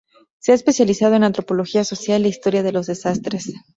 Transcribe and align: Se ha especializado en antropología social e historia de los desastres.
Se 0.39 0.51
ha 0.51 0.55
especializado 0.55 1.13
en 1.13 1.23
antropología 1.23 1.83
social 1.83 2.25
e 2.25 2.29
historia 2.29 2.63
de 2.63 2.71
los 2.71 2.87
desastres. 2.87 3.53